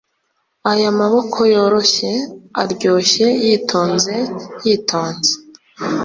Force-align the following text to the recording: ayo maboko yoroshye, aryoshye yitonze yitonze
ayo 0.71 0.89
maboko 0.99 1.39
yoroshye, 1.53 2.11
aryoshye 2.61 3.27
yitonze 3.43 4.15
yitonze 4.65 5.31